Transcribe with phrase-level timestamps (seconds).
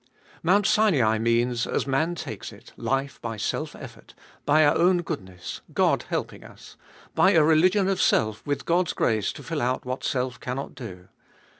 [0.01, 0.07] 2
[0.41, 4.15] Mount Sinai means, as man takes it, life by self effort,
[4.47, 6.75] by our own goodness, God helping us;
[7.13, 7.43] by a.
[7.43, 11.07] religion of self, with God's grace to fill out what self cannot do.